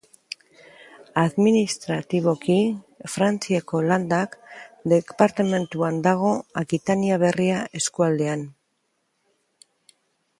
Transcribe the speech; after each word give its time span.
Administratiboki 1.23 2.55
Frantziako 3.15 3.81
Landak 3.91 4.33
departamenduan 4.95 6.01
dago, 6.09 6.33
Akitania 6.63 7.21
Berria 7.25 7.61
eskualdean. 7.81 8.49